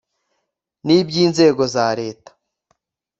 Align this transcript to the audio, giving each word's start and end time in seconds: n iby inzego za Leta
n 0.85 0.87
iby 0.99 1.13
inzego 1.25 1.63
za 1.73 1.85
Leta 1.99 2.31